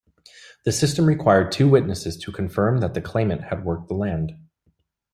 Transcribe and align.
The 0.65 0.71
system 0.71 1.05
required 1.05 1.51
two 1.51 1.69
witnesses 1.69 2.17
to 2.23 2.31
confirm 2.31 2.79
that 2.79 2.95
the 2.95 3.01
claimant 3.01 3.43
had 3.43 3.63
worked 3.63 3.87
the 3.87 3.93
land. 3.93 4.31